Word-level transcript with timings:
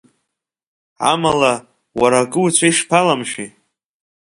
Амала, 1.11 1.53
уара 1.99 2.17
акы 2.23 2.39
уцәа 2.43 2.67
ишԥаламшәеи?! 2.69 3.49